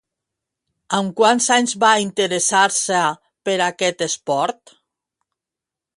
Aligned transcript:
Amb 0.99 1.11
quants 1.19 1.49
anys 1.57 1.75
va 1.83 1.91
interessar-se 2.05 3.03
per 3.49 3.57
aquest 3.67 4.05
esport? 4.07 4.79